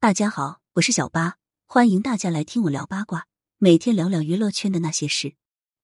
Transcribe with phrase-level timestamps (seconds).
[0.00, 3.26] 大家好，我是小八，欢迎大家来听我聊八卦，
[3.58, 5.34] 每天聊聊娱乐圈的那些事。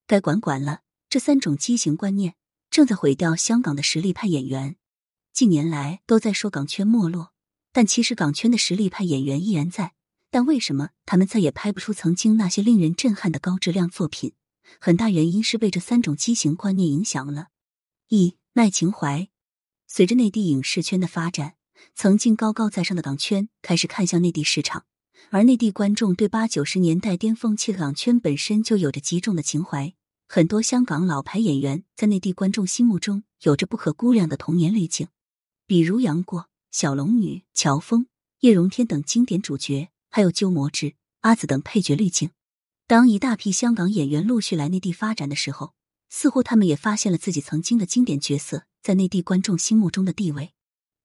[0.07, 2.37] 该管管了，这三种畸形观念
[2.71, 4.77] 正在毁掉香港的实力派演员。
[5.33, 7.33] 近年来都在说港圈没落，
[7.73, 9.95] 但其实港圈的实力派演员依然在。
[10.31, 14.35] 但为什么他们再也拍不出曾经那些令人震撼的高质量作品？
[14.81, 17.49] 很大原因是被这三种畸形观念影响了。
[18.11, 19.29] 一卖情怀，
[19.89, 21.57] 随着内地影视圈的发展。
[21.95, 24.85] 曾经高高在上的港圈开始看向内地市场，
[25.31, 29.95] 而内地观众对八九十年代巅峰期的港圈本身就有着极重的情怀。
[30.27, 35.09] 很多香港老牌演员在内地观众心目中有着不可估量的童年滤镜，
[35.67, 38.07] 比如杨过、小龙女、乔峰、
[38.41, 42.31] 叶荣添等经典主角，还有鸠摩智、阿紫等配角滤镜。
[42.87, 45.75] 当一大批香港演员陆续来内地发展的时候，
[46.11, 50.53] 似乎他们也发现了自己曾经的经典角色在内地观众心目中的地位。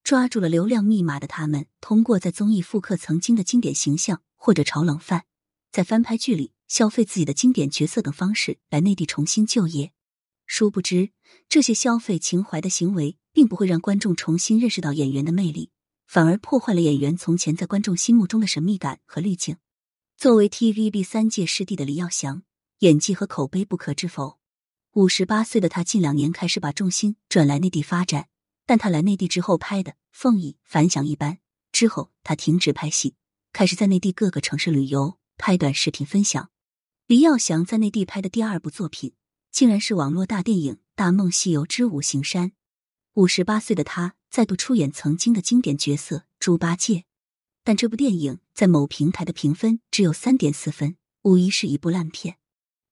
[0.09, 5.25] 抓住了流量密码的他们，通过在综艺复刻曾经的经典形象，或者炒冷饭，
[5.71, 9.91] 在翻拍剧里消费自己的经典角色等方式来内地重新就业。
[10.47, 11.11] 殊不知，
[11.47, 15.69] 这些消费情怀的行为，并不会让观众重新认识到演员的魅力，
[16.07, 19.57] 反而破坏了演员从前在观众心目中的神秘感和滤镜。
[20.17, 22.41] 作为 TVB 三届师弟的李耀祥，
[22.79, 24.39] 演技和口碑不可置否。
[24.93, 28.29] 五十八岁的他，近两年开始把重心转来内地发展。
[28.69, 31.39] 但他来内地之后拍的《凤翼》反响一般，
[31.71, 33.15] 之后他停止拍戏，
[33.51, 36.51] 开始在内地各个城市旅游，拍短视频分享。
[37.07, 39.13] 李耀祥在内地拍的第二部作品，
[39.51, 42.49] 竟然是网络大电影《大梦西游之五行山》。
[43.15, 47.05] 五十八岁的他再度出演曾经的经典角色猪八戒，
[47.63, 52.37] 但这部电影在某平台的评分只有三点四分，无疑是一部烂片。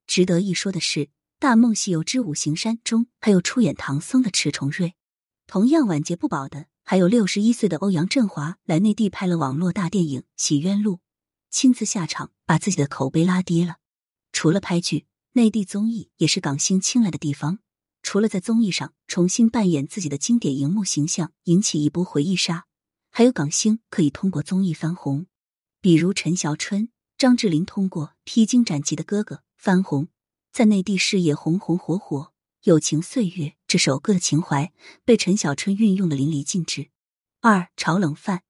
[0.08, 1.02] 值得一说的是，
[1.38, 4.96] 《大梦西游之五行山》中还有出演唐僧的迟重瑞。
[5.48, 10.96] 同样晚节不保的，还有六十一岁的欧阳震华来内地拍了网络大电影《洗冤录》，
[11.50, 13.78] 亲自下场把自己的口碑拉低了。
[14.34, 17.60] 除了拍剧，内地综艺也是港星青睐的地方。
[18.04, 22.66] 除了在综艺上重新扮演自己的经典荧幕形象，引起一波回忆杀，
[23.10, 25.28] 还有港星可以通过综艺翻红，
[25.80, 30.10] 比如陈小春、张智霖通过《披荆斩棘的哥哥》翻红，
[30.52, 32.34] 在内地事业红红火火。
[32.68, 34.74] 友情岁月这首歌的情怀
[35.06, 36.90] 被陈小春运用的淋漓尽致。
[37.40, 38.42] 二炒冷饭，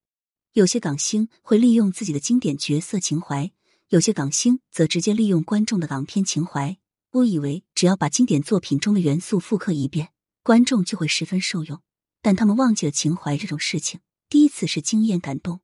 [0.53, 3.51] 有些港星会利用自己的经典角色情怀，
[3.89, 6.79] 有些港星则直接利用观众的港片情怀。
[7.11, 10.09] 误以为只要把经典作品中的元素复刻一遍，
[10.41, 11.79] 观众就会十分受用。
[12.23, 13.99] 但他们忘记了情怀这种事情。
[14.27, 15.59] 第一次是惊艳感动，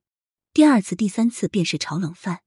[0.52, 2.42] 第二次、第三次便是炒冷饭。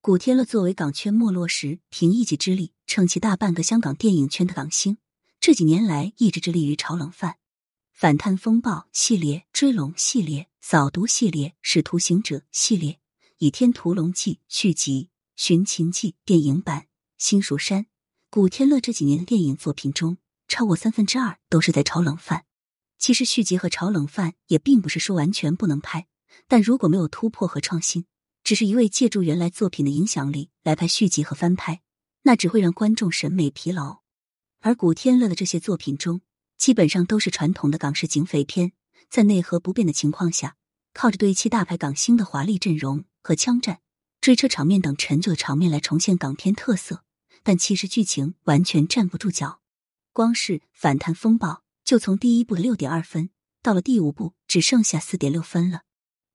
[0.00, 4.98] 古天乐作为港圈没落时凭一己之力撑起大半个香港电影圈的港星。
[5.40, 7.32] 这几年来一直致力于炒冷饭，
[7.92, 12.92] 《反贪风暴》系列、《追龙》系列、《扫毒》系列、《使徒行者》系列、
[13.38, 15.04] 《倚天屠龙记》续集、
[15.36, 16.80] 《寻秦记》电影版、
[17.18, 17.84] 《新蜀山》，
[18.30, 20.18] 古天乐这几年的电影作品中，
[20.48, 22.44] 超过三分之二都是在炒冷饭。
[22.98, 26.08] 其实续集和炒冷饭也并不是说完全不能拍，
[26.48, 28.06] 但如果没有突破和创新，
[28.42, 31.80] 只是一味借助原来作品的影响力来拍续集和翻拍，
[32.22, 34.00] 那只会让观众审美疲劳。
[34.60, 36.20] 而古天乐的这些作品中，
[36.56, 38.72] 基本上都是传统的港式警匪片，
[39.08, 40.56] 在内核不变的情况下，
[40.92, 43.80] 靠着对七大牌港星的华丽阵容和枪战、
[44.20, 47.04] 追车场面等陈旧的场面来重现港片特色，
[47.44, 49.60] 但其实剧情完全站不住脚。
[50.12, 51.48] 光是《反贪风暴》
[51.84, 53.30] 就从第一部的六点二分，
[53.62, 55.82] 到了第五部只剩下四点六分了。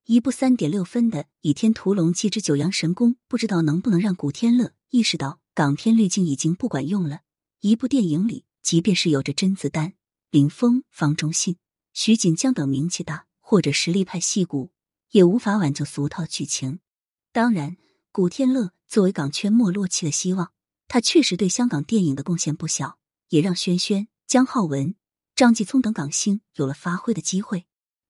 [0.05, 7.19] 一部三点六分的《倚天屠龙记之九阳神功》，不知道能不能让古天乐意识到港片滤镜已经不管用了。
[7.66, 9.94] 一部电影里，即便是有着甄子丹、
[10.31, 11.56] 林峰、方中信、
[11.94, 14.74] 徐锦江等名气大或者实力派戏骨，
[15.12, 16.79] 也无法挽救俗套剧情。
[17.31, 17.78] 当然，
[18.12, 20.52] 古天乐作为港圈没落期的希望，
[20.90, 24.96] 他确实对香港电影的贡献不小，也让轩轩、姜浩文、
[25.34, 27.66] 张继聪等港星有了发挥的机会。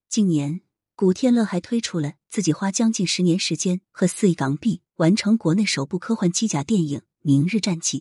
[0.10, 0.62] 近年，
[0.96, 8.00] 古天乐还推出了自己花将近十年时间和四亿港币完成国内首部科幻机甲电影《明日战记》。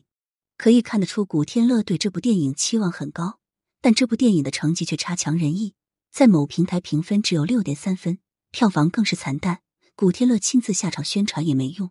[0.62, 3.40] 可以看得出，古天乐对这部电影期望很高，
[3.80, 5.74] 但这部电影的成绩却差强人意，
[6.12, 8.20] 在某平台评分只有六点三分，
[8.52, 9.62] 票房更是惨淡。
[9.96, 11.90] 古天乐亲自下场宣传也没用。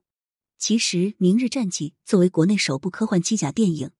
[0.58, 3.92] 其实，《明日战记》作为国内首部科幻机甲电影，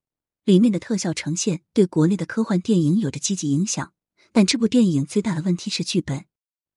[0.46, 3.92] 里面的特效呈现对国内的科幻电影有着积极影响。
[4.32, 6.28] 但这部电影最大的问题是剧本，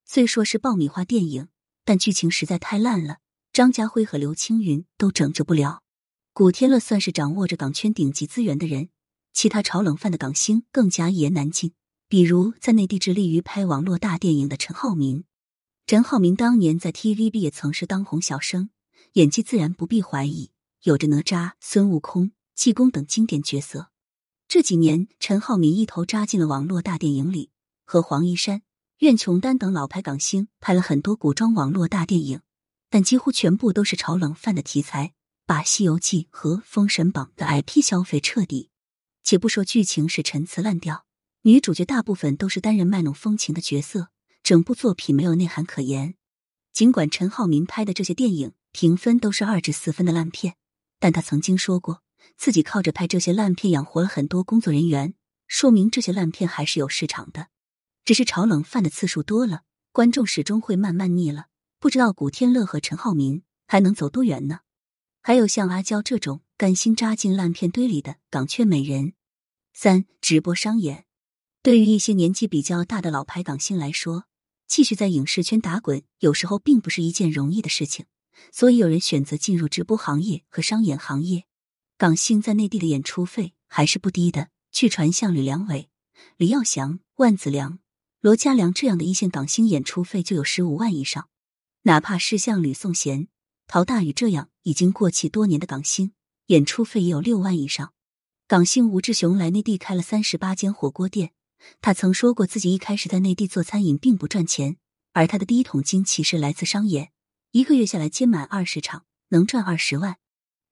[0.04, 1.46] 虽说是爆米花电影，
[1.84, 3.18] 但剧情实在太烂了，
[3.52, 5.83] 张家辉和刘青云都拯救不了。
[6.36, 8.88] 古天乐算是掌握着港圈顶级资源的人，
[9.32, 11.74] 其他炒冷饭的港星更加一言难尽。
[12.08, 15.22] 比如在内地致力于拍网络大电影的陈浩民，
[15.86, 18.70] 陈浩民当年在 TVB 也曾是当红小生，
[19.12, 20.50] 演技自然不必怀疑，
[20.82, 23.90] 有着哪吒、孙悟空、济公等经典角色。
[24.48, 27.50] 这几年，陈浩民一头扎进了网络大电影里，
[27.84, 28.62] 和黄一山、
[28.98, 32.40] 苑琼丹等老牌港星拍了很多古装网络大电影，
[32.90, 35.14] 但几乎全部都是炒冷饭的题材，
[35.46, 38.70] 把《西游记》和《封神榜》的 IP 消费彻底。
[39.22, 41.06] 且不说剧情是陈词滥调，
[41.42, 44.08] 女主角大部分都是单人卖弄风情的角色。
[44.42, 46.16] 整部作品没有内涵可言。
[46.70, 50.56] 尽管陈浩民拍的这些电影评分都是二至四分的烂片，
[50.98, 52.02] 但他曾经说过
[52.36, 55.14] 自己靠着拍这些烂片养活了很多工作人员，
[55.46, 57.48] 说明这些烂片还是有市场的。
[58.04, 59.62] 只是炒冷饭的次数多了，
[59.92, 61.46] 观众始终会慢慢腻了。
[61.78, 64.60] 不知道古天乐和陈浩民还能走多远呢？
[65.26, 69.14] 还有像阿娇这种甘心扎进烂片堆里的港圈美人。
[69.72, 71.06] 三直播商演，
[71.62, 74.26] 对于一些年纪比较大的老牌港星来说。
[74.66, 78.04] 继续在影视圈打滚，有时候并不是一件容易的事情，
[78.52, 81.44] 所以有人选择进入直播行业和商演行业。
[81.96, 84.50] 港星在内地的演出费还是不低的。
[84.70, 85.88] 据传，像吕良伟、
[86.36, 87.78] 李耀祥、万梓良、
[88.20, 91.30] 罗嘉良这样的一线港星，演出费就有十五万以上。
[91.84, 93.28] 哪怕是像吕颂贤、
[93.66, 96.12] 陶大宇这样已经过气多年的港星，
[96.46, 97.94] 演出费也有六万以上。
[98.46, 101.32] 港星吴志雄来内地开了三十八间火锅店。
[101.80, 104.76] 他曾说过，自己一开始在内地做餐饮并不赚钱，
[105.12, 107.10] 而他的第一桶金其实来自商演，
[107.52, 110.18] 一个月下来接满二十场，能赚二十万。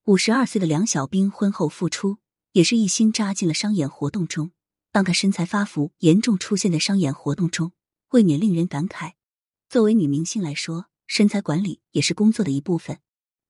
[0.04, 2.18] 五十二岁的梁小冰婚后复出，
[2.52, 4.52] 也是一心扎进了商演活动中。
[4.90, 7.72] 当他身材发福，严重出现在商演活动中，
[8.10, 9.12] 未免令人感慨。
[9.68, 12.98] 作为女明星来说，身材管理也是工作的一部分。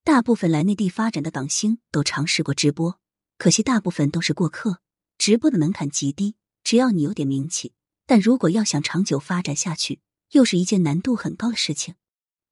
[0.04, 2.98] 大部分来内地发展的港星都尝试过直播，
[3.38, 4.80] 可惜大部分都是过客。
[5.16, 6.34] 直播的门槛极低。
[6.64, 7.72] 只要你有点名气，
[8.04, 10.00] 但如果要想长久发展下去，
[10.30, 11.94] 又是一件难度很高的事情。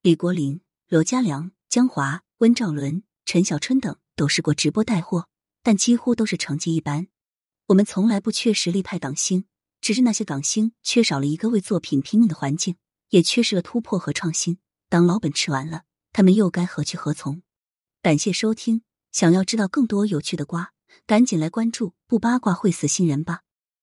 [0.02, 5.26] 李国林、罗嘉良、江华、温兆伦、陈小春等都试过直播带货，
[5.62, 7.08] 但几乎都是成绩一般。
[7.66, 9.46] 我们从来不缺实力派港星，
[9.80, 12.76] 只是那些港星缺少了一个为作品拼命的环境，
[13.08, 14.58] 也缺失了突破和创新。
[14.88, 15.82] 当老本吃完了，
[16.12, 17.42] 他们又该何去何从？
[18.02, 20.72] 感谢收听，想要知道更多有趣的瓜，
[21.06, 23.42] 赶紧来关注，不八卦会死新人吧。